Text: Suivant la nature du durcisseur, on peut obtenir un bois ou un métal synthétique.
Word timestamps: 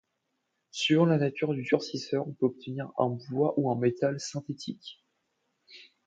Suivant 0.71 1.05
la 1.05 1.19
nature 1.19 1.53
du 1.53 1.61
durcisseur, 1.61 2.27
on 2.27 2.31
peut 2.33 2.47
obtenir 2.47 2.91
un 2.97 3.09
bois 3.29 3.53
ou 3.57 3.69
un 3.69 3.75
métal 3.79 4.19
synthétique. 4.19 4.99